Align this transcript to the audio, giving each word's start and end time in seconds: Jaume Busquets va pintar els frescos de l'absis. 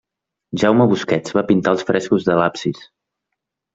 Jaume 0.61 0.87
Busquets 0.93 1.37
va 1.39 1.45
pintar 1.51 1.75
els 1.75 1.85
frescos 1.91 2.27
de 2.31 2.39
l'absis. 2.41 2.85